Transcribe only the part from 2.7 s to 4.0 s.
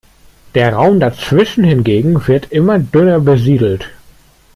dünner besiedelt.